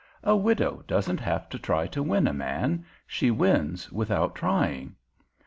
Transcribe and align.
A 0.23 0.35
widow 0.35 0.83
doesn't 0.87 1.19
have 1.19 1.47
to 1.49 1.59
try 1.59 1.85
to 1.85 2.01
win 2.01 2.25
a 2.25 2.33
man; 2.33 2.85
she 3.05 3.29
wins 3.29 3.91
without 3.91 4.33
trying. 4.33 4.95